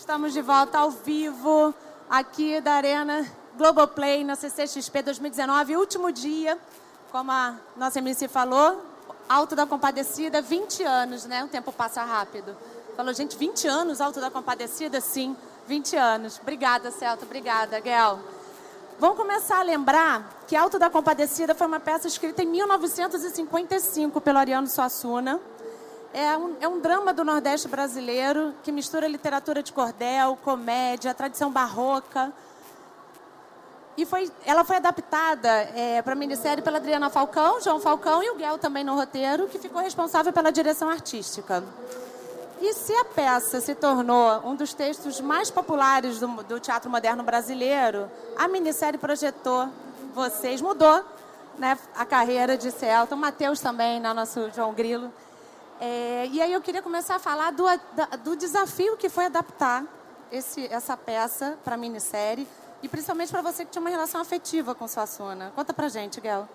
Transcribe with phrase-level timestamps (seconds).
[0.00, 1.74] Estamos de volta ao vivo
[2.08, 6.58] aqui da Arena Globoplay na CCXP 2019, último dia,
[7.12, 8.82] como a nossa MC falou,
[9.28, 11.44] Alto da Compadecida, 20 anos, né?
[11.44, 12.56] O tempo passa rápido.
[12.96, 15.02] Falou, gente, 20 anos Alto da Compadecida?
[15.02, 15.36] Sim,
[15.66, 16.40] 20 anos.
[16.40, 18.20] Obrigada, Celta, obrigada, Guel.
[18.98, 24.38] Vamos começar a lembrar que Alto da Compadecida foi uma peça escrita em 1955 pelo
[24.38, 25.38] Ariano Suassuna.
[26.12, 31.52] É um, é um drama do Nordeste brasileiro que mistura literatura de cordel, comédia, tradição
[31.52, 32.32] barroca.
[33.96, 38.30] E foi, ela foi adaptada é, para a minissérie pela Adriana Falcão, João Falcão e
[38.30, 41.62] o Guel também no roteiro, que ficou responsável pela direção artística.
[42.60, 47.22] E se a peça se tornou um dos textos mais populares do, do teatro moderno
[47.22, 49.68] brasileiro, a minissérie projetou
[50.12, 51.04] vocês, mudou
[51.56, 55.12] né, a carreira de Celta, o Matheus também, né, nosso João Grilo.
[55.80, 57.64] É, e aí eu queria começar a falar do,
[58.22, 59.86] do desafio que foi adaptar
[60.30, 62.46] esse, essa peça para a minissérie,
[62.82, 65.52] e principalmente para você que tinha uma relação afetiva com sua Suassuna.
[65.56, 66.46] Conta pra gente, Guel.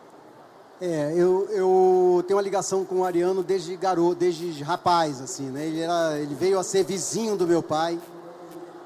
[0.80, 5.66] É, eu, eu tenho uma ligação com o Ariano desde garoto, desde rapaz, assim, né?
[5.66, 8.00] Ele, era, ele veio a ser vizinho do meu pai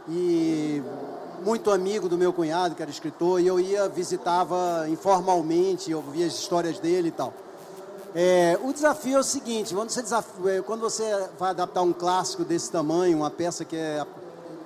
[0.08, 0.82] e
[1.44, 6.28] muito amigo do meu cunhado, que era escritor, e eu ia, visitava informalmente, eu via
[6.28, 7.34] as histórias dele e tal.
[8.16, 12.44] É, o desafio é o seguinte, quando você, é, quando você vai adaptar um clássico
[12.44, 14.04] desse tamanho, uma peça que é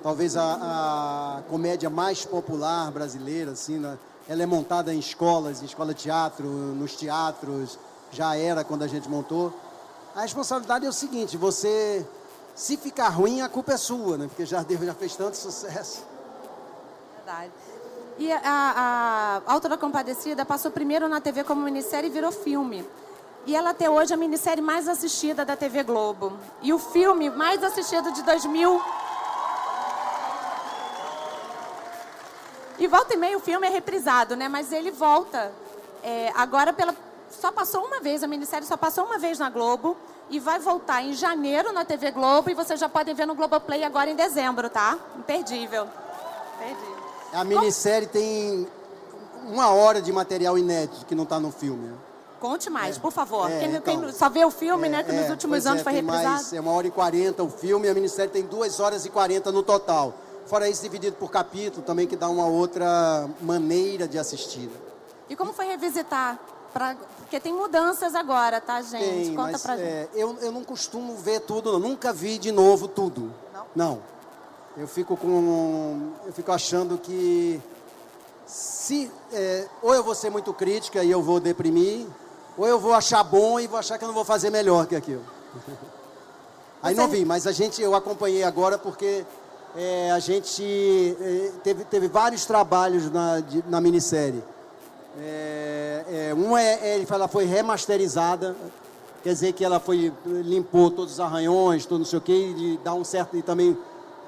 [0.02, 3.98] talvez a, a comédia mais popular brasileira, assim, né?
[4.26, 7.78] Ela é montada em escolas, em escola de teatro, nos teatros,
[8.10, 9.52] já era quando a gente montou.
[10.14, 12.06] A responsabilidade é o seguinte, você,
[12.54, 14.26] se ficar ruim, a culpa é sua, né?
[14.26, 16.02] Porque já, já fez tanto sucesso.
[17.16, 17.52] Verdade.
[18.18, 18.40] E a,
[19.46, 22.86] a Alta da Compadecida passou primeiro na TV como minissérie e virou filme.
[23.46, 26.32] E ela até hoje é a minissérie mais assistida da TV Globo.
[26.62, 28.82] E o filme mais assistido de 2000
[32.78, 34.48] E volta e meia o filme é reprisado, né?
[34.48, 35.52] Mas ele volta.
[36.02, 36.94] É, agora pela.
[37.30, 39.96] Só passou uma vez, a minissérie só passou uma vez na Globo
[40.30, 43.82] e vai voltar em janeiro na TV Globo e vocês já podem ver no Globoplay
[43.82, 44.98] agora em dezembro, tá?
[45.16, 45.88] Imperdível.
[46.56, 46.94] Imperdível.
[47.32, 48.20] A minissérie Como...
[48.20, 48.68] tem
[49.46, 51.92] uma hora de material inédito que não está no filme.
[52.44, 53.50] Conte mais, é, por favor.
[53.50, 55.02] É, quem, então, quem, só vê o filme, né?
[55.02, 56.28] Que nos é, últimos anos é, foi reprisado.
[56.28, 59.50] Mais, é uma hora e quarenta o filme a minissérie tem duas horas e quarenta
[59.50, 60.12] no total.
[60.44, 64.68] Fora isso, dividido por capítulo também, que dá uma outra maneira de assistir.
[65.30, 66.38] E como foi revisitar?
[66.70, 66.94] Pra...
[67.16, 69.02] Porque tem mudanças agora, tá, gente?
[69.02, 69.88] Tem, Conta mas, pra gente.
[69.88, 71.78] É, eu, eu não costumo ver tudo, não.
[71.78, 73.32] nunca vi de novo tudo.
[73.54, 73.66] Não?
[73.74, 74.02] Não.
[74.76, 76.12] Eu fico com.
[76.26, 77.58] Eu fico achando que
[78.46, 82.06] se é, ou eu vou ser muito crítica e eu vou deprimir,
[82.56, 84.96] ou eu vou achar bom e vou achar que eu não vou fazer melhor que
[84.96, 85.22] aquilo.
[86.82, 89.24] Aí não vi, mas a gente eu acompanhei agora porque
[89.74, 90.62] é, a gente
[91.20, 94.42] é, teve, teve vários trabalhos na, de, na minissérie.
[95.18, 98.54] É, é, um é, é ele fala, foi remasterizada,
[99.22, 102.80] quer dizer que ela foi limpou todos os arranhões, todo não sei o que, e
[102.84, 103.76] dá um certo e também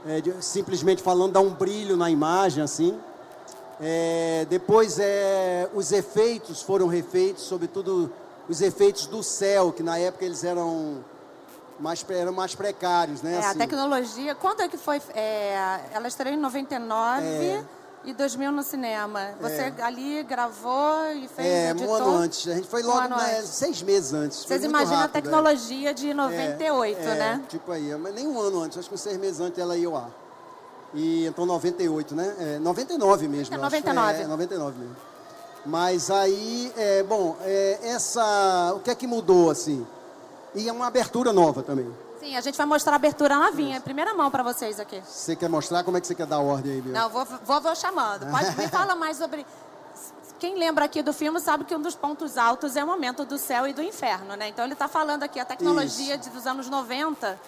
[0.06, 2.98] é, de, simplesmente falando dá um brilho na imagem assim.
[3.80, 8.10] É, depois é, os efeitos foram refeitos, sobretudo
[8.48, 11.04] os efeitos do céu, que na época eles eram
[11.78, 13.34] mais, eram mais precários, né?
[13.34, 13.48] É, assim.
[13.48, 15.00] a tecnologia, quando é que foi?
[15.14, 17.64] É, ela estreou em 99 é.
[18.04, 19.34] e 2000 no cinema.
[19.40, 19.82] Você é.
[19.82, 21.90] ali gravou e fez, É, editou?
[21.90, 22.48] um ano antes.
[22.48, 24.44] A gente foi logo, um né, seis meses antes.
[24.44, 27.42] Vocês imaginam rápido, a tecnologia de 98, é, né?
[27.48, 29.96] tipo aí, mas nem um ano antes, acho que seis meses antes ela ia ao
[29.96, 30.25] ar.
[30.94, 32.34] E então 98, né?
[32.38, 33.54] É, 99 mesmo.
[33.54, 34.12] É 99.
[34.12, 34.96] Acho, é, 99 mesmo.
[35.66, 39.84] Mas aí, é, bom, é, essa, o que é que mudou assim?
[40.54, 41.92] E é uma abertura nova também.
[42.20, 45.02] Sim, a gente vai mostrar a abertura novinha, em primeira mão para vocês aqui.
[45.04, 45.82] Você quer mostrar?
[45.84, 46.92] Como é que você quer dar a ordem aí, Bill?
[46.92, 48.30] Não, vou, vou, vou chamando.
[48.30, 49.44] Pode me fala mais sobre...
[50.38, 53.38] Quem lembra aqui do filme sabe que um dos pontos altos é o momento do
[53.38, 54.48] céu e do inferno, né?
[54.48, 57.38] Então ele está falando aqui a tecnologia de, dos anos 90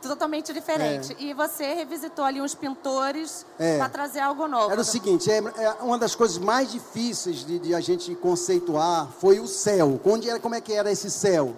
[0.00, 1.16] totalmente diferente.
[1.18, 1.22] É.
[1.22, 3.78] E você revisitou ali uns pintores é.
[3.78, 4.70] para trazer algo novo.
[4.70, 9.08] Era o seguinte, é, é, uma das coisas mais difíceis de, de, a gente conceituar
[9.18, 10.00] foi o céu.
[10.04, 11.54] Onde era, como é que era esse céu?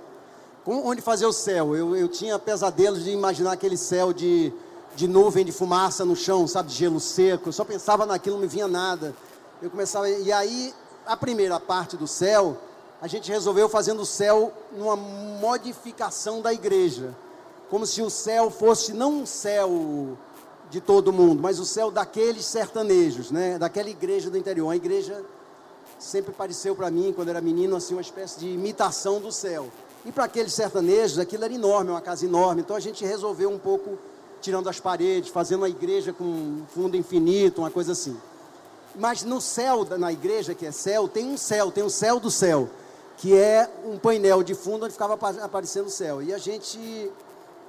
[0.66, 1.74] onde fazer o céu.
[1.74, 4.52] Eu, eu tinha pesadelos de imaginar aquele céu de,
[4.94, 7.48] de nuvem, de fumaça no chão, sabe, de gelo seco.
[7.48, 9.14] Eu só pensava naquilo, não me vinha nada.
[9.62, 10.74] Eu começava, e aí,
[11.06, 12.56] a primeira parte do céu,
[13.00, 17.14] a gente resolveu fazendo o céu numa modificação da igreja.
[17.70, 20.18] Como se o céu fosse não um céu
[20.70, 23.58] de todo mundo, mas o céu daqueles sertanejos, né?
[23.58, 24.70] daquela igreja do interior.
[24.70, 25.24] A igreja
[25.98, 29.68] sempre pareceu para mim, quando era menino, assim, uma espécie de imitação do céu.
[30.04, 32.62] E para aqueles sertanejos, aquilo era enorme, uma casa enorme.
[32.62, 33.98] Então a gente resolveu um pouco
[34.40, 38.16] tirando as paredes, fazendo uma igreja com fundo infinito, uma coisa assim.
[38.94, 42.30] Mas no céu, na igreja, que é céu, tem um céu, tem um céu do
[42.30, 42.68] céu,
[43.18, 46.22] que é um painel de fundo onde ficava aparecendo o céu.
[46.22, 47.10] E a gente,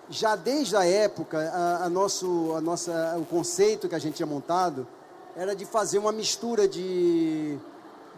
[0.09, 4.27] já desde a época, a, a nosso, a nossa, o conceito que a gente tinha
[4.27, 4.88] montado
[5.36, 7.57] era de fazer uma mistura de,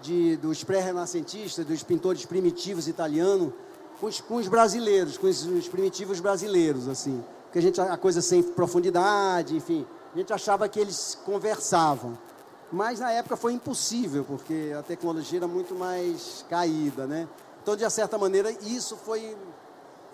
[0.01, 3.53] de dos pré-renascentistas, dos pintores primitivos italianos,
[3.99, 7.23] com os, com os brasileiros, com os, os, primitivos brasileiros, assim.
[7.45, 12.17] Porque a gente, a coisa sem profundidade, enfim, a gente achava que eles conversavam.
[12.71, 17.27] Mas na época foi impossível, porque a tecnologia era muito mais caída, né?
[17.61, 19.37] Então, de certa maneira, isso foi,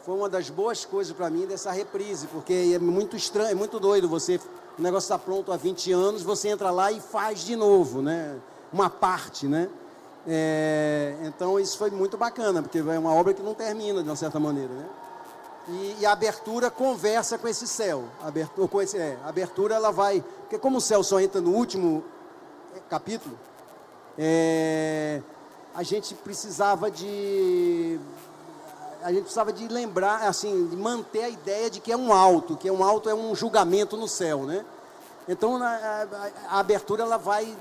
[0.05, 3.79] foi uma das boas coisas para mim dessa reprise, porque é muito estranho, é muito
[3.79, 4.39] doido você.
[4.77, 8.37] O negócio está pronto há 20 anos, você entra lá e faz de novo, né?
[8.71, 9.69] Uma parte, né?
[10.27, 14.15] É, então, isso foi muito bacana, porque é uma obra que não termina, de uma
[14.15, 14.85] certa maneira, né?
[15.67, 18.05] E, e, a abertura conversa com esse céu.
[18.23, 20.23] A abertura, com esse, é, abertura ela vai.
[20.41, 22.03] Porque como o céu só entra no último
[22.89, 23.37] capítulo,
[24.17, 25.21] é,
[25.75, 27.99] a gente precisava de
[29.01, 32.57] a gente precisava de lembrar, assim, de manter a ideia de que é um alto,
[32.57, 34.65] que é um alto é um julgamento no céu, né?
[35.27, 37.55] Então a, a, a abertura ela vai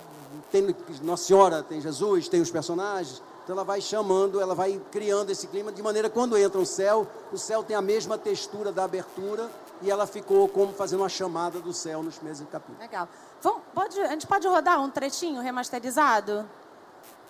[0.50, 5.31] tem Nossa Senhora, tem Jesus, tem os personagens, então ela vai chamando, ela vai criando
[5.31, 8.70] esse clima de maneira que quando entra o céu, o céu tem a mesma textura
[8.70, 9.50] da abertura
[9.81, 12.79] e ela ficou como fazendo uma chamada do céu nos meses do capítulo.
[12.79, 13.08] Legal.
[13.40, 16.49] Vamos, pode, a gente pode rodar um trechinho remasterizado?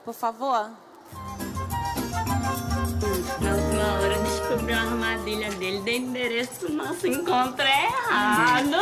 [0.05, 0.71] Por favor?
[4.69, 8.77] Descobriu a armadilha dele, deu endereço nosso encontro é errado.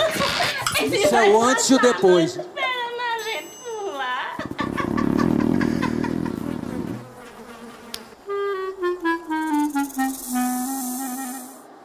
[0.92, 2.36] Isso é o antes e o depois.
[2.36, 4.36] Esperando a gente por lá.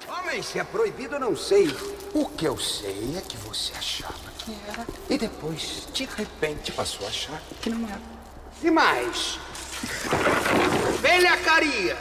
[0.19, 1.67] Homem, se é proibido, eu não sei.
[2.13, 4.85] O que eu sei é que você achava que era.
[5.09, 8.01] E depois, de repente, passou a achar que não era.
[8.63, 9.39] E mais?
[11.01, 11.97] Velhacaria.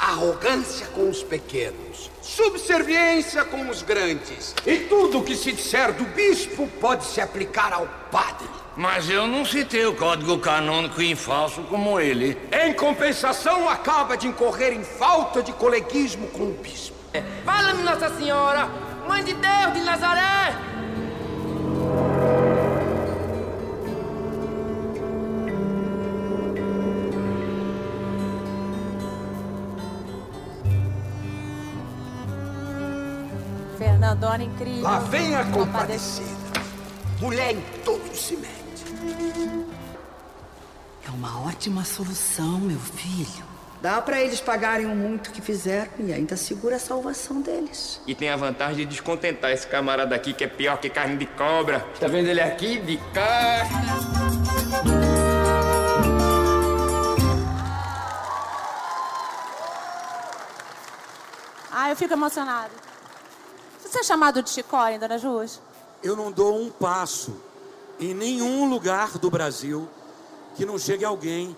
[0.00, 2.10] Arrogância com os pequenos.
[2.22, 4.54] Subserviência com os grandes.
[4.66, 8.48] E tudo que se disser do bispo pode se aplicar ao padre.
[8.74, 12.38] Mas eu não citei o código canônico em falso como ele.
[12.50, 16.96] Em compensação, acaba de incorrer em falta de coleguismo com o bispo.
[17.44, 18.70] Fala-me, Nossa Senhora,
[19.06, 20.79] Mãe de Deus de Nazaré!
[34.10, 34.82] Fernandona incrível.
[34.82, 36.28] Lá vem a compadecida.
[37.20, 38.50] Mulher em todo se mete.
[41.06, 43.44] É uma ótima solução, meu filho.
[43.80, 48.00] Dá para eles pagarem o muito que fizeram e ainda segura a salvação deles.
[48.06, 51.26] E tem a vantagem de descontentar esse camarada aqui que é pior que carne de
[51.26, 51.86] cobra.
[51.98, 52.80] Tá vendo ele aqui?
[52.80, 53.70] De carne.
[61.70, 62.89] Ah, eu fico emocionada.
[63.90, 65.58] Você é chamado de Chicó, Dona Jus?
[66.00, 67.34] Eu não dou um passo
[67.98, 69.88] em nenhum lugar do Brasil
[70.54, 71.56] que não chegue alguém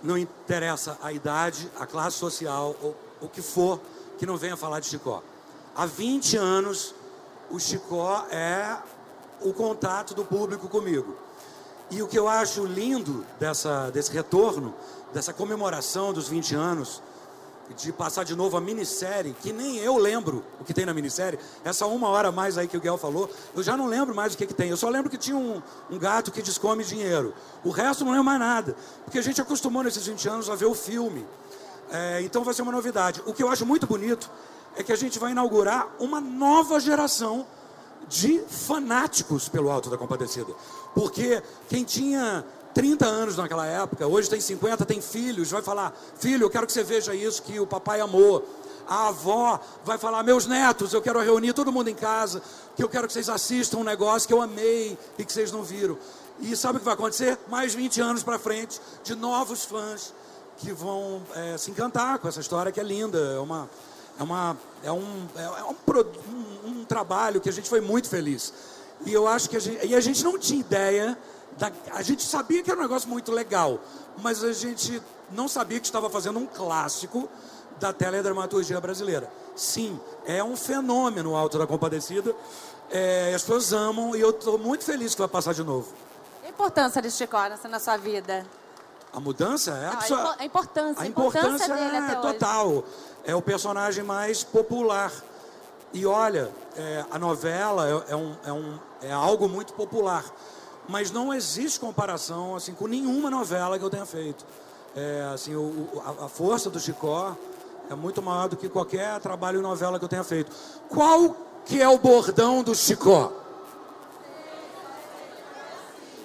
[0.00, 3.80] não interessa a idade, a classe social, ou o que for,
[4.16, 5.24] que não venha falar de Chicó.
[5.74, 6.94] Há 20 anos,
[7.50, 8.78] o Chicó é
[9.40, 11.16] o contato do público comigo.
[11.90, 14.72] E o que eu acho lindo dessa, desse retorno,
[15.12, 17.02] dessa comemoração dos 20 anos,
[17.72, 21.38] de passar de novo a minissérie, que nem eu lembro o que tem na minissérie,
[21.64, 24.34] essa uma hora a mais aí que o Guel falou, eu já não lembro mais
[24.34, 24.70] o que, que tem.
[24.70, 27.34] Eu só lembro que tinha um, um gato que descome dinheiro.
[27.64, 28.76] O resto não lembro mais nada.
[29.04, 31.26] Porque a gente acostumou nesses 20 anos a ver o filme.
[31.90, 33.22] É, então vai ser uma novidade.
[33.26, 34.30] O que eu acho muito bonito
[34.76, 37.46] é que a gente vai inaugurar uma nova geração
[38.08, 40.52] de fanáticos pelo Alto da Compadecida.
[40.94, 46.44] Porque quem tinha 30 anos naquela época, hoje tem 50, tem filhos, vai falar: Filho,
[46.44, 48.46] eu quero que você veja isso que o papai amou.
[48.86, 52.42] A avó vai falar: Meus netos, eu quero reunir todo mundo em casa,
[52.74, 55.62] que eu quero que vocês assistam um negócio que eu amei e que vocês não
[55.62, 55.98] viram.
[56.40, 57.38] E sabe o que vai acontecer?
[57.48, 60.12] Mais 20 anos para frente, de novos fãs
[60.58, 63.18] que vão é, se encantar com essa história que é linda.
[63.18, 63.68] É, uma,
[64.18, 65.76] é, uma, é, um, é um,
[66.66, 68.52] um, um trabalho que a gente foi muito feliz.
[69.04, 71.18] E eu acho que a gente, e a gente não tinha ideia
[71.92, 73.78] a gente sabia que era um negócio muito legal,
[74.22, 77.28] mas a gente não sabia que estava fazendo um clássico
[77.78, 79.30] da teledramaturgia brasileira.
[79.56, 82.34] Sim, é um fenômeno Alto da Compadecida.
[82.90, 85.92] É, as pessoas amam e eu estou muito feliz que vai passar de novo.
[86.44, 87.36] A importância de Chico
[87.68, 88.46] na sua vida?
[89.12, 92.68] A mudança é Não, a, pessoa, a importância, a importância, dele é total.
[92.68, 92.84] Hoje.
[93.24, 95.12] É o personagem mais popular
[95.92, 100.24] E olha, é, a novela é, é, um, é, um, é algo muito popular,
[100.88, 104.44] mas não existe comparação assim com nenhuma novela que eu tenha feito.
[104.94, 107.34] É, assim, o, a, a força do Chicó
[107.90, 110.50] é muito maior do que qualquer trabalho em novela que eu tenha feito.
[110.88, 113.32] Qual que é o bordão do Chicó?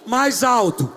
[0.06, 0.92] Mais alto.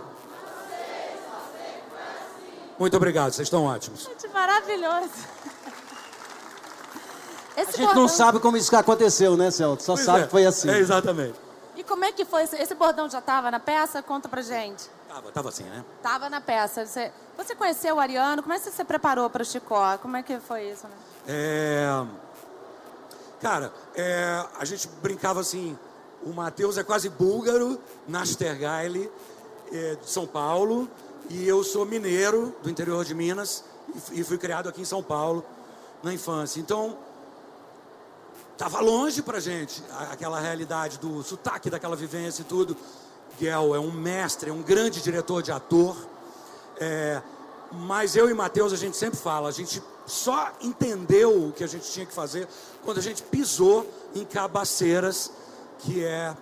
[2.79, 4.05] Muito obrigado, vocês estão ótimos.
[4.05, 5.11] Gente, maravilhoso.
[7.57, 9.85] Esse A gente bordão- não sabe como isso aconteceu, né, Celso?
[9.85, 10.71] Só Pois sabe é, que foi assim.
[10.71, 11.35] É, exatamente.
[11.81, 12.43] E como é que foi?
[12.43, 14.03] Esse, bordão já estava na peça?
[14.03, 14.87] Conta pra gente.
[15.09, 15.83] Tava, tava assim, né?
[16.03, 16.85] Tava na peça.
[16.85, 18.43] Você, você conheceu o Ariano?
[18.43, 19.97] Como é que você se preparou para o Chicó?
[19.97, 20.95] Como é que foi isso, né?
[21.27, 22.07] É...
[23.41, 25.79] Cara, é, a gente brincava assim,
[26.23, 29.11] o Matheus é quase búlgaro, Nastergaile,
[29.73, 30.87] é, de São Paulo,
[31.31, 33.65] e eu sou mineiro, do interior de Minas,
[34.13, 35.43] e fui criado aqui em São Paulo,
[36.03, 36.61] na infância.
[36.61, 36.99] Então,
[38.61, 42.77] tava longe pra gente aquela realidade do sotaque, daquela vivência e tudo.
[43.39, 45.97] Guel é um mestre, é um grande diretor de ator.
[46.79, 47.23] É,
[47.73, 51.67] mas eu e Matheus, a gente sempre fala, a gente só entendeu o que a
[51.67, 52.47] gente tinha que fazer
[52.85, 55.31] quando a gente pisou em Cabaceiras,
[55.79, 56.37] que é,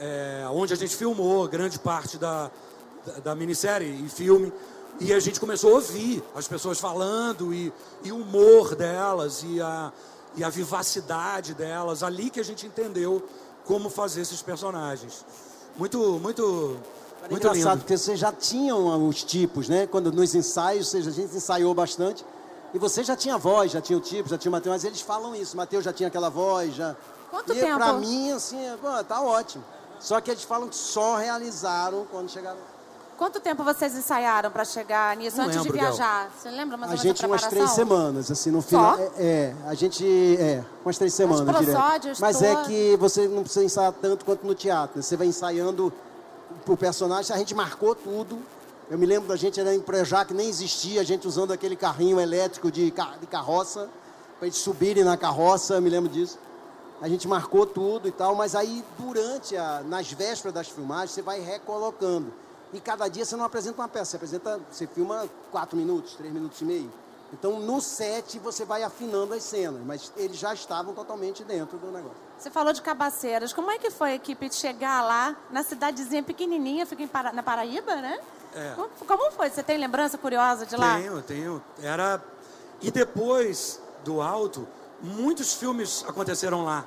[0.00, 2.50] é, onde a gente filmou grande parte da,
[3.06, 4.52] da, da minissérie e filme.
[4.98, 9.60] E a gente começou a ouvir as pessoas falando e, e o humor delas e
[9.60, 9.92] a,
[10.36, 12.02] e a vivacidade delas.
[12.02, 13.26] Ali que a gente entendeu
[13.64, 15.24] como fazer esses personagens.
[15.76, 16.76] Muito, muito,
[17.20, 17.78] Era muito engraçado, lindo.
[17.80, 19.86] porque vocês já tinham os tipos, né?
[19.86, 22.24] Quando nos ensaios, vocês- a gente ensaiou bastante.
[22.74, 25.00] E você já tinha voz, já tinha o tipo, já tinha o Matheus, mas eles
[25.00, 25.56] falam isso.
[25.56, 26.96] Matheus já tinha aquela voz, já.
[27.30, 27.76] Quanto e tempo?
[27.76, 29.62] pra mim, assim, é, pô, tá ótimo.
[30.00, 32.58] Só que eles falam que só realizaram quando chegaram.
[33.22, 36.28] Quanto tempo vocês ensaiaram para chegar nisso Não antes lembro, de viajar?
[36.36, 37.74] Você lembra mais A ou menos gente da umas preparação?
[37.76, 38.96] três semanas, assim, no final.
[38.96, 39.00] Só?
[39.00, 40.36] É, é, a gente.
[40.40, 41.62] É, umas três semanas direto.
[41.72, 44.96] prosódios Mas é que você não precisa ensaiar tanto quanto no teatro.
[44.96, 45.02] né?
[45.04, 45.92] Você vai ensaiando
[46.64, 48.40] pro personagem, a gente marcou tudo.
[48.90, 51.76] Eu me lembro da gente era em Projac, que nem existia, a gente usando aquele
[51.76, 53.88] carrinho elétrico de, ca- de carroça,
[54.40, 56.40] para eles subirem na carroça, eu me lembro disso.
[57.00, 61.22] A gente marcou tudo e tal, mas aí durante, a, nas vésperas das filmagens, você
[61.22, 62.32] vai recolocando.
[62.72, 66.32] E cada dia você não apresenta uma peça, você apresenta, você filma quatro minutos, três
[66.32, 66.92] minutos e meio.
[67.32, 71.90] Então no set você vai afinando as cenas, mas eles já estavam totalmente dentro do
[71.90, 72.16] negócio.
[72.38, 73.52] Você falou de Cabaceiras.
[73.52, 77.32] Como é que foi a equipe de chegar lá, na cidadezinha pequenininha, fica em Para-
[77.32, 78.18] na Paraíba, né?
[78.54, 78.72] É.
[78.74, 79.48] Como, como foi?
[79.48, 80.96] Você tem lembrança curiosa de lá?
[80.96, 81.62] Tenho, tenho.
[81.82, 82.22] Era.
[82.82, 84.66] E depois do alto,
[85.00, 86.84] muitos filmes aconteceram lá.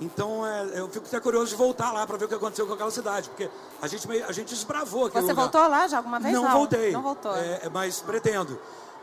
[0.00, 2.72] Então é, eu fico até curioso de voltar lá para ver o que aconteceu com
[2.72, 3.50] aquela cidade, porque
[3.82, 5.42] a gente meio- a gente desbravou aquele Você lugar.
[5.42, 6.34] voltou lá já alguma vez?
[6.34, 6.90] Não, voltei.
[6.92, 7.34] Não voltou.
[7.36, 8.58] É, mas pretendo.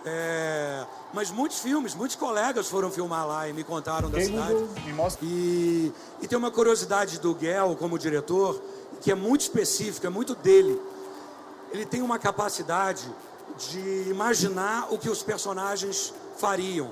[0.06, 4.54] É, mas muitos filmes, muitos colegas foram filmar lá e me contaram da Quem cidade.
[4.86, 5.26] Me mostra.
[5.26, 8.60] E, e tem uma curiosidade do Guel como diretor,
[9.02, 10.82] que é muito específica, é muito dele.
[11.72, 13.04] Ele tem uma capacidade
[13.58, 16.90] de imaginar o que os personagens fariam,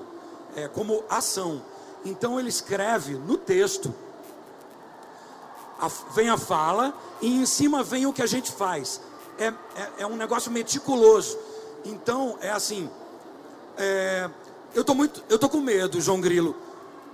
[0.56, 1.62] é, como ação.
[2.06, 3.94] Então ele escreve no texto,
[5.80, 9.02] a- vem a fala e em cima vem o que a gente faz.
[9.38, 9.54] É, é,
[10.00, 11.38] é um negócio meticuloso.
[11.84, 12.90] Então é assim,
[13.78, 14.30] é,
[14.74, 16.56] eu tô muito, eu tô com medo, João Grilo.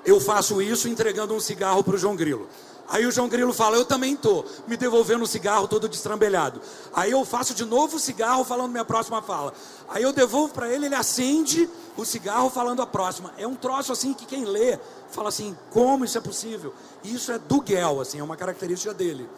[0.05, 2.47] Eu faço isso entregando um cigarro para o João Grilo.
[2.89, 6.61] Aí o João Grilo fala, eu também tô, me devolvendo o cigarro todo destrambelhado.
[6.93, 9.53] Aí eu faço de novo o cigarro falando minha próxima fala.
[9.87, 13.31] Aí eu devolvo para ele, ele acende o cigarro falando a próxima.
[13.37, 14.77] É um troço assim que quem lê
[15.09, 16.73] fala assim, como isso é possível?
[17.03, 19.29] Isso é do Guel, assim, é uma característica dele.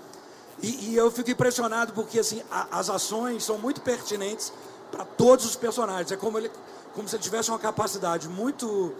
[0.61, 4.51] E, e eu fico impressionado porque assim, a- as ações são muito pertinentes
[4.91, 6.11] para todos os personagens.
[6.11, 6.51] É como, ele,
[6.95, 8.93] como se ele tivesse uma capacidade muito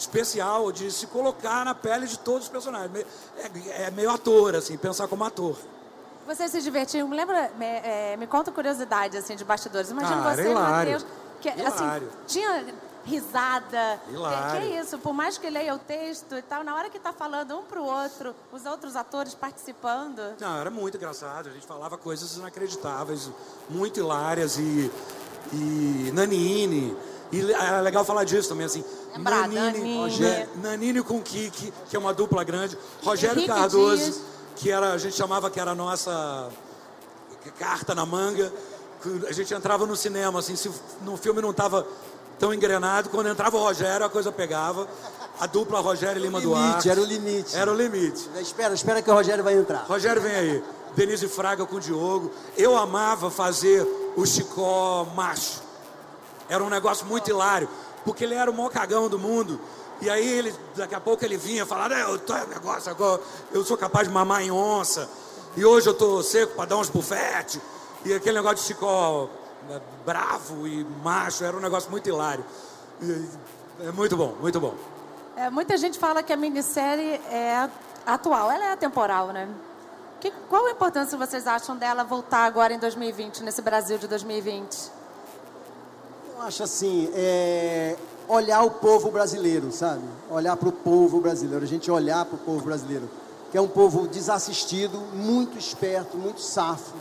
[0.00, 3.06] especial de se colocar na pele de todos os personagens.
[3.36, 5.56] É, é meio ator, assim, pensar como ator.
[6.26, 7.08] Vocês se divertiram?
[7.08, 9.90] Me lembra, me, é, me conta curiosidade assim de bastidores.
[9.90, 10.92] Imagina Ah, você hilário.
[10.92, 11.06] Matheus,
[11.40, 12.08] que assim, Hilário.
[12.26, 12.66] tinha
[13.04, 14.00] risada.
[14.06, 14.60] Que, Hilário.
[14.60, 14.98] que é isso?
[14.98, 17.82] Por mais que leia o texto e tal, na hora que tá falando um pro
[17.82, 20.20] outro, os outros atores participando.
[20.38, 21.48] Não, era muito engraçado.
[21.48, 23.28] A gente falava coisas inacreditáveis,
[23.68, 24.90] muito hilárias e,
[25.52, 26.96] e Nanine.
[27.32, 28.84] E é legal falar disso também, assim.
[29.16, 29.96] Lembrar, Nanine, Nanine.
[29.98, 32.76] Rogé- Nanine com Kiki, que é uma dupla grande.
[33.04, 34.20] Rogério Henrique Cardoso, Dias.
[34.56, 36.48] que era, a gente chamava que era a nossa
[37.58, 38.52] carta na manga.
[39.28, 40.70] A gente entrava no cinema, assim, se
[41.02, 41.86] no filme não estava
[42.38, 44.86] tão engrenado, quando entrava o Rogério, a coisa pegava.
[45.38, 46.90] A dupla Rogério e Lima Limite, Duarte.
[46.90, 47.56] era o limite.
[47.56, 48.28] Era o limite.
[48.40, 49.84] Espera, espera que o Rogério vai entrar.
[49.88, 50.64] Rogério, vem aí.
[50.94, 52.30] Denise Fraga com o Diogo.
[52.58, 55.62] Eu amava fazer o Chicó macho.
[56.50, 57.68] Era um negócio muito hilário.
[58.04, 59.58] Porque ele era o maior cagão do mundo.
[60.02, 63.20] E aí ele, daqui a pouco ele vinha falar, eu tô negócio agora,
[63.52, 65.08] eu sou capaz de mamar em onça.
[65.56, 67.60] E hoje eu tô seco para dar uns bufete.
[68.04, 69.28] E aquele negócio de Chicó
[69.68, 72.44] é, bravo e macho era um negócio muito hilário.
[73.02, 73.28] E,
[73.86, 74.74] é muito bom, muito bom.
[75.36, 77.68] É, muita gente fala que a minissérie é
[78.06, 79.48] atual, ela é atemporal, né?
[80.18, 84.99] Que, qual a importância vocês acham dela voltar agora em 2020, nesse Brasil de 2020?
[86.40, 87.94] Eu acho assim, é,
[88.26, 90.02] olhar o povo brasileiro, sabe?
[90.30, 93.10] Olhar para o povo brasileiro, a gente olhar para o povo brasileiro,
[93.50, 96.94] que é um povo desassistido, muito esperto, muito safo,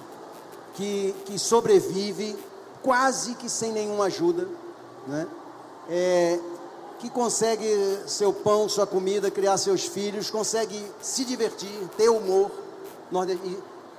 [0.73, 2.37] que, que sobrevive
[2.83, 4.45] quase que sem nenhuma ajuda,
[5.07, 5.25] né?
[5.89, 6.37] É,
[6.99, 7.65] que consegue
[8.07, 12.51] seu pão, sua comida, criar seus filhos, consegue se divertir, ter humor.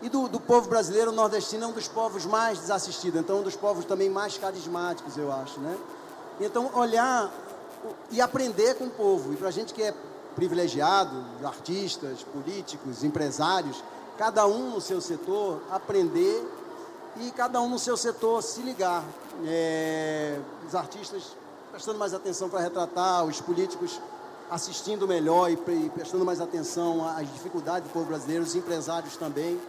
[0.02, 3.42] E do, do, povo brasileiro, o nordestino é um dos povos mais desassistidos, então um
[3.42, 5.76] dos povos também mais carismáticos, eu acho, né?
[6.40, 7.30] Então, olhar
[8.10, 9.32] e aprender com o povo.
[9.32, 9.94] E para a gente que é
[10.34, 13.82] privilegiado, artistas, políticos, empresários,
[14.16, 16.46] cada um no seu setor, aprender
[17.16, 19.04] e cada um no seu setor se ligar.
[19.44, 21.36] É, os artistas
[21.70, 24.00] prestando mais atenção para retratar, os políticos
[24.50, 25.56] assistindo melhor e,
[25.90, 29.60] prestando mais atenção às dificuldades do povo brasileiro, os empresários também.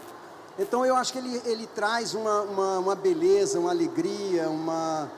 [0.59, 5.09] Então eu acho que ele, ele traz uma, uma, uma beleza, uma alegria, uma,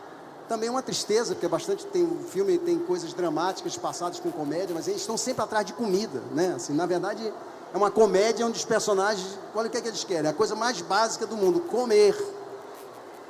[0.47, 4.87] também uma tristeza, porque bastante tem o filme tem coisas dramáticas passadas com comédia, mas
[4.87, 6.53] eles estão sempre atrás de comida, né?
[6.55, 7.33] Assim, na verdade,
[7.73, 10.33] é uma comédia onde os personagens, olha o que, é que eles querem, é a
[10.33, 12.15] coisa mais básica do mundo, comer.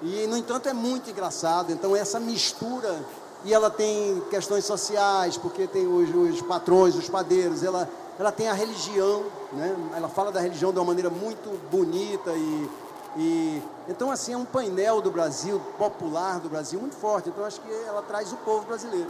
[0.02, 1.72] E no entanto é muito engraçado.
[1.72, 3.00] Então essa mistura
[3.46, 7.90] e ela tem questões sociais, porque tem os, os patrões, os padeiros, ela
[8.20, 9.76] ela tem a religião, né?
[9.96, 12.70] Ela fala da religião de uma maneira muito bonita e
[13.16, 17.30] e, então, assim, é um painel do Brasil, popular do Brasil, muito forte.
[17.30, 19.10] Então, acho que ela traz o povo brasileiro.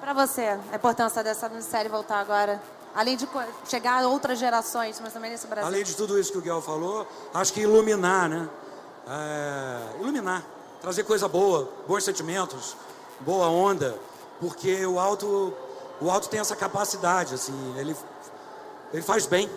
[0.00, 2.62] Para você, a importância dessa série voltar agora?
[2.94, 3.28] Além de
[3.66, 5.66] chegar a outras gerações, mas também nesse Brasil.
[5.66, 8.48] Além de tudo isso que o Guel falou, acho que iluminar, né?
[9.08, 10.44] É, iluminar.
[10.80, 12.76] Trazer coisa boa, bons sentimentos,
[13.20, 13.98] boa onda.
[14.38, 15.52] Porque o alto,
[16.00, 17.96] o alto tem essa capacidade, assim, ele,
[18.92, 19.50] ele faz bem.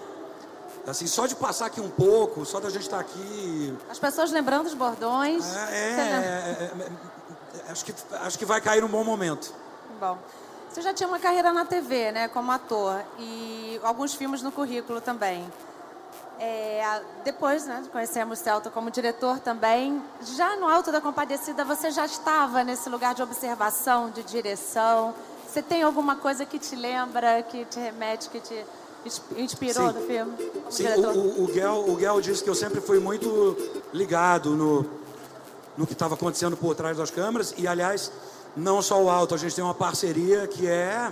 [0.87, 3.77] Assim, só de passar aqui um pouco, só da gente estar aqui.
[3.89, 5.45] As pessoas lembrando os bordões.
[5.53, 6.71] É, é, é,
[7.67, 9.53] é, acho, que, acho que vai cair num bom momento.
[9.99, 10.17] Bom.
[10.69, 15.01] Você já tinha uma carreira na TV, né, como ator, e alguns filmes no currículo
[15.01, 15.51] também.
[16.39, 20.01] É, depois, né, conhecemos Celto como diretor também.
[20.21, 25.15] Já no Alto da Compadecida, você já estava nesse lugar de observação, de direção.
[25.47, 28.65] Você tem alguma coisa que te lembra, que te remete, que te
[29.37, 29.99] inspirou Sim.
[29.99, 30.33] no filme?
[30.69, 33.55] Sim, o, o, Guel, o Guel disse que eu sempre fui muito
[33.93, 34.85] ligado no,
[35.77, 37.53] no que estava acontecendo por trás das câmeras.
[37.57, 38.11] E, aliás,
[38.55, 41.11] não só o Alto, a gente tem uma parceria que é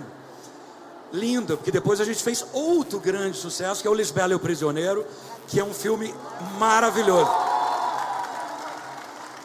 [1.12, 4.40] linda, porque depois a gente fez outro grande sucesso, que é o Lisbela e o
[4.40, 5.06] Prisioneiro,
[5.46, 6.14] que é um filme
[6.58, 7.30] maravilhoso.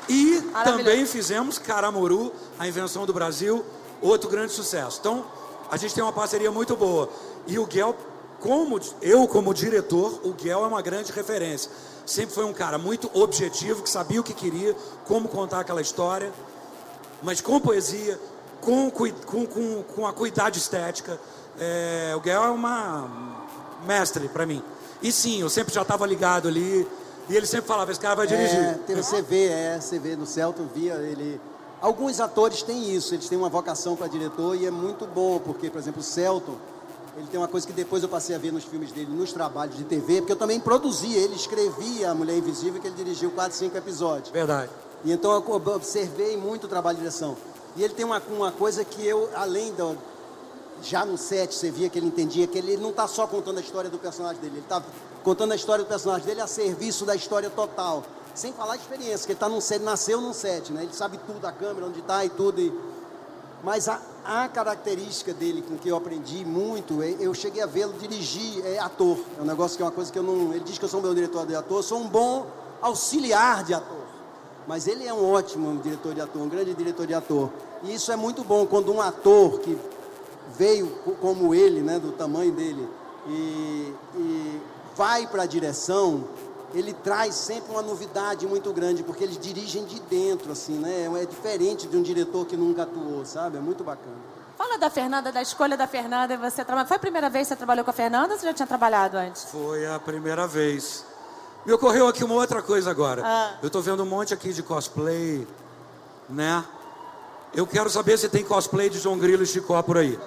[0.09, 3.63] E também fizemos Caramuru, a invenção do Brasil,
[4.01, 4.97] outro grande sucesso.
[4.99, 5.25] Então,
[5.69, 7.07] a gente tem uma parceria muito boa.
[7.47, 7.95] E o Guel
[8.41, 11.71] como eu como diretor, o Guel é uma grande referência.
[12.05, 14.75] Sempre foi um cara muito objetivo, que sabia o que queria,
[15.05, 16.33] como contar aquela história,
[17.21, 18.19] mas com poesia,
[18.59, 19.11] com, com,
[19.45, 21.19] com, com a cuidado estética.
[21.59, 23.37] É, o Guel é uma
[23.85, 24.63] mestre para mim.
[25.03, 26.87] E sim, eu sempre já estava ligado ali.
[27.29, 28.59] E ele sempre falava, esse cara vai dirigir.
[28.59, 31.39] É, teve, vê, é, vê no Celto, via ele.
[31.79, 35.69] Alguns atores têm isso, eles têm uma vocação para diretor e é muito bom, porque,
[35.69, 36.57] por exemplo, o Celto,
[37.17, 39.75] ele tem uma coisa que depois eu passei a ver nos filmes dele, nos trabalhos
[39.75, 43.57] de TV, porque eu também produzi, ele escrevia A Mulher Invisível, que ele dirigiu 4,
[43.57, 44.29] 5 episódios.
[44.29, 44.71] Verdade.
[45.03, 47.35] E então eu observei muito o trabalho de direção.
[47.75, 49.97] E ele tem uma, uma coisa que eu, além do.
[50.83, 53.61] Já no set, você via que ele entendia que ele não está só contando a
[53.61, 54.81] história do personagem dele, ele está
[55.23, 58.03] contando a história do personagem dele a serviço da história total.
[58.33, 60.83] Sem falar de experiência, que ele tá num set, nasceu num set, né?
[60.83, 62.59] Ele sabe tudo da câmera, onde está e tudo.
[62.61, 62.73] E...
[63.63, 67.93] Mas a, a característica dele com que eu aprendi muito, é, eu cheguei a vê-lo
[67.93, 69.17] dirigir, é ator.
[69.37, 70.53] É um negócio que é uma coisa que eu não.
[70.53, 72.47] Ele diz que eu sou um bom diretor de ator, sou um bom
[72.81, 74.01] auxiliar de ator.
[74.67, 77.49] Mas ele é um ótimo diretor de ator, um grande diretor de ator.
[77.83, 79.77] E isso é muito bom quando um ator que
[80.57, 80.87] veio
[81.19, 82.87] como ele, né, do tamanho dele,
[83.27, 84.61] e, e
[84.95, 86.25] vai para a direção,
[86.73, 91.09] ele traz sempre uma novidade muito grande, porque eles dirigem de dentro, assim, né?
[91.21, 93.57] É diferente de um diretor que nunca atuou, sabe?
[93.57, 94.15] É muito bacana.
[94.57, 96.37] Fala da Fernanda, da escolha da Fernanda.
[96.37, 96.87] Você trabalha...
[96.87, 99.17] Foi a primeira vez que você trabalhou com a Fernanda ou você já tinha trabalhado
[99.17, 99.45] antes?
[99.45, 101.03] Foi a primeira vez.
[101.65, 103.23] Me ocorreu aqui uma outra coisa agora.
[103.25, 103.53] Ah.
[103.61, 105.47] Eu estou vendo um monte aqui de cosplay,
[106.29, 106.63] né?
[107.53, 110.17] Eu quero saber se tem cosplay de João Grilo e Chicó por aí.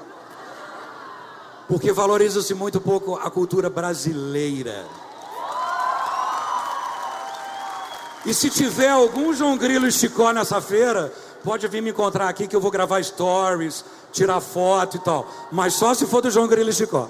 [1.68, 4.85] porque valoriza-se muito pouco a cultura brasileira.
[8.26, 12.48] E se tiver algum João Grilo e Chicó nessa feira, pode vir me encontrar aqui
[12.48, 15.26] que eu vou gravar stories, tirar foto e tal.
[15.52, 17.08] Mas só se for do João Grilo e Chicó.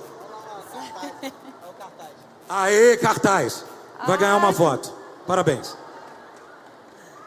[2.48, 3.64] Aê, cartaz!
[4.06, 4.92] Vai ganhar uma foto.
[5.26, 5.76] Parabéns.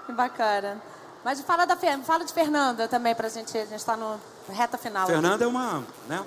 [0.05, 0.81] Que bacana.
[1.23, 3.57] Mas fala, da, fala de Fernanda também pra gente.
[3.57, 4.19] A gente está no
[4.49, 5.07] reta final.
[5.07, 5.83] Fernanda é uma.
[6.07, 6.23] Né,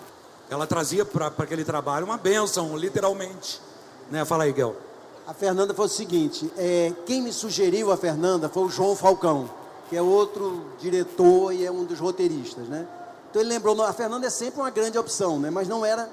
[0.50, 3.60] ela trazia para aquele trabalho uma bênção, literalmente.
[4.10, 4.24] Né?
[4.24, 4.76] Fala aí, Guel.
[5.30, 9.48] A Fernanda foi o seguinte: é, quem me sugeriu a Fernanda foi o João Falcão,
[9.88, 12.84] que é outro diretor e é um dos roteiristas, né?
[13.30, 15.48] Então ele lembrou, a Fernanda é sempre uma grande opção, né?
[15.48, 16.10] Mas não era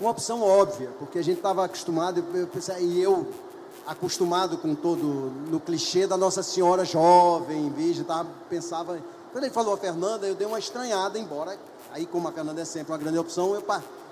[0.00, 3.26] uma opção óbvia, porque a gente estava acostumado, eu pensei, e eu
[3.88, 5.04] acostumado com todo
[5.50, 8.24] no clichê da Nossa Senhora jovem, virgem, tá?
[8.48, 9.00] pensava.
[9.32, 11.58] Quando ele falou a Fernanda, eu dei uma estranhada, embora
[11.90, 13.64] aí como a Fernanda é sempre uma grande opção, eu,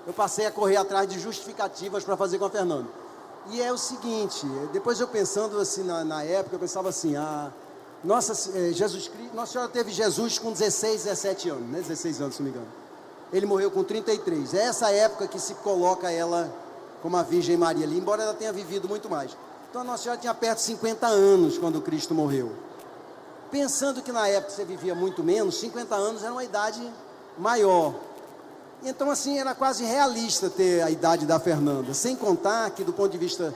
[0.05, 3.08] eu passei a correr atrás de justificativas para fazer com a Fernanda.
[3.47, 7.51] E é o seguinte, depois eu pensando assim na, na época, eu pensava assim, a
[8.03, 11.79] nossa, eh, Jesus Nossa Senhora teve Jesus com 16, 17 anos, né?
[11.81, 12.71] 16 anos, se não me engano.
[13.31, 14.53] Ele morreu com 33.
[14.53, 16.51] É essa época que se coloca ela
[17.01, 19.35] como a Virgem Maria ali, embora ela tenha vivido muito mais.
[19.69, 22.51] Então a Nossa Senhora tinha perto de 50 anos quando Cristo morreu.
[23.51, 26.81] Pensando que na época você vivia muito menos, 50 anos era uma idade
[27.37, 27.93] maior.
[28.83, 31.93] Então, assim, era quase realista ter a idade da Fernanda.
[31.93, 33.53] Sem contar que, do ponto de vista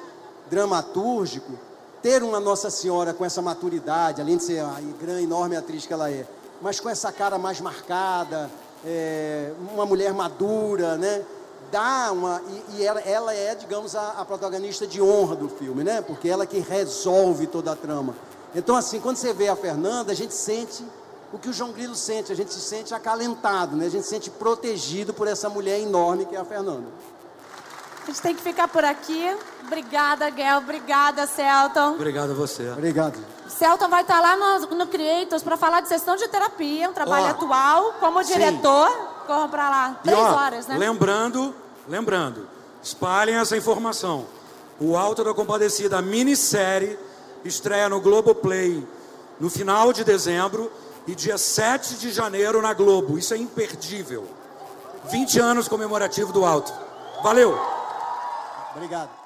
[0.49, 1.53] dramatúrgico,
[2.01, 5.93] ter uma Nossa Senhora com essa maturidade, além de ser a grande, enorme atriz que
[5.93, 6.27] ela é,
[6.61, 8.49] mas com essa cara mais marcada,
[8.85, 11.23] é, uma mulher madura, né?
[11.71, 12.41] Dá uma.
[12.69, 16.01] E, e ela, ela, é, digamos, a, a, protagonista de honra do filme, né?
[16.01, 18.13] Porque ela que resolve toda a trama.
[18.53, 20.85] Então, assim, quando você vê a Fernanda, a gente sente
[21.33, 23.87] o que o João Grilo sente, a gente se sente acalentado, né?
[23.87, 26.85] A gente se sente protegido por essa mulher enorme que é a Fernanda.
[28.03, 29.35] A gente tem que ficar por aqui.
[29.65, 30.59] Obrigada, Guel.
[30.59, 31.93] Obrigada, Celton.
[31.93, 32.69] Obrigado a você.
[32.69, 33.17] Obrigado.
[33.47, 37.27] Celton vai estar lá no, no Creators para falar de sessão de terapia, um trabalho
[37.27, 38.89] atual como diretor.
[39.25, 39.99] Corram para lá.
[40.03, 40.77] Três ó, horas, né?
[40.77, 41.55] Lembrando,
[41.87, 42.47] lembrando,
[42.83, 44.27] espalhem essa informação.
[44.79, 46.99] O Alto da Compadecida, a minissérie,
[47.43, 48.85] estreia no Globoplay
[49.39, 50.71] no final de dezembro
[51.07, 53.17] e dia 7 de janeiro na Globo.
[53.17, 54.27] Isso é imperdível.
[55.09, 56.73] 20 anos comemorativo do Alto.
[57.21, 57.57] Valeu!
[58.75, 59.22] Obrigado.